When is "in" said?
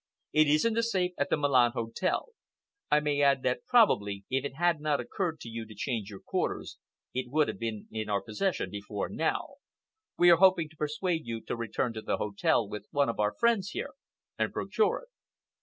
0.65-0.73, 7.91-8.09